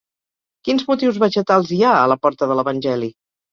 Quins 0.67 0.85
motius 0.87 1.19
vegetals 1.25 1.71
hi 1.77 1.79
ha 1.83 1.93
a 1.99 2.09
la 2.15 2.19
porta 2.25 2.51
de 2.55 2.61
l'evangeli? 2.61 3.15